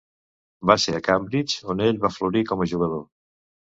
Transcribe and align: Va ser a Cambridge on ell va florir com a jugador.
Va 0.71 0.77
ser 0.85 0.95
a 0.95 1.03
Cambridge 1.09 1.71
on 1.75 1.87
ell 1.91 2.03
va 2.09 2.15
florir 2.19 2.47
com 2.53 2.69
a 2.69 2.73
jugador. 2.77 3.11